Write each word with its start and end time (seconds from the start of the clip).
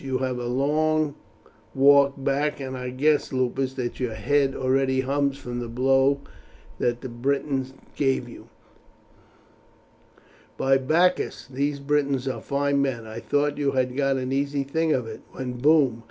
You 0.03 0.17
have 0.17 0.39
a 0.39 0.47
long 0.47 1.13
walk 1.75 2.15
back, 2.17 2.59
and 2.59 2.75
I 2.75 2.89
guess, 2.89 3.31
Lupus, 3.31 3.75
that 3.75 3.99
your 3.99 4.15
head 4.15 4.55
already 4.55 5.01
hums 5.01 5.37
from 5.37 5.59
the 5.59 5.67
blow 5.67 6.21
that 6.79 7.01
Briton 7.21 7.71
gave 7.95 8.27
it. 8.27 8.41
By 10.57 10.79
Bacchus, 10.79 11.45
these 11.45 11.79
Britons 11.79 12.27
are 12.27 12.41
fine 12.41 12.81
men! 12.81 13.05
I 13.05 13.19
thought 13.19 13.59
you 13.59 13.73
had 13.73 13.95
got 13.95 14.17
an 14.17 14.31
easy 14.31 14.63
thing 14.63 14.91
of 14.91 15.05
it, 15.05 15.21
when 15.33 15.59
boom! 15.59 15.99